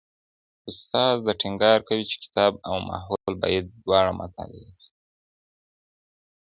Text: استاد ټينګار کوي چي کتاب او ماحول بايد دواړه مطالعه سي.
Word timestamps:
استاد 0.69 1.17
ټينګار 1.41 1.79
کوي 1.87 2.03
چي 2.11 2.15
کتاب 2.23 2.51
او 2.67 2.75
ماحول 2.89 3.33
بايد 3.41 3.65
دواړه 3.83 4.11
مطالعه 4.21 4.71
سي. 4.81 4.91